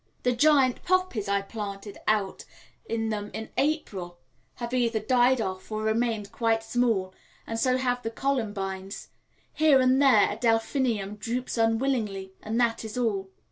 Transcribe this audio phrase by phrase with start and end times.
[0.23, 2.43] The giant poppies I had planted out
[2.85, 4.17] in them in April
[4.55, 7.13] have either died off or remained quite small,
[7.45, 9.09] and so have the columbines;
[9.53, 13.29] here and there a delphinium droops unwillingly, and that is all.